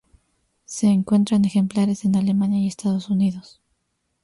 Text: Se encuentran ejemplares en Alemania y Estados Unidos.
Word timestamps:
Se 0.65 0.87
encuentran 0.87 1.45
ejemplares 1.45 2.05
en 2.05 2.15
Alemania 2.15 2.57
y 2.57 2.65
Estados 2.67 3.11
Unidos. 3.11 3.61